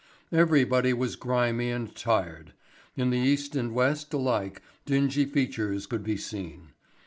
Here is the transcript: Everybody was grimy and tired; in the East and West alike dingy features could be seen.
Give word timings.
Everybody 0.31 0.93
was 0.93 1.15
grimy 1.15 1.69
and 1.69 1.95
tired; 1.95 2.53
in 2.97 3.11
the 3.11 3.19
East 3.19 3.55
and 3.55 3.71
West 3.71 4.11
alike 4.15 4.63
dingy 4.83 5.25
features 5.25 5.85
could 5.85 6.03
be 6.03 6.17
seen. 6.17 6.69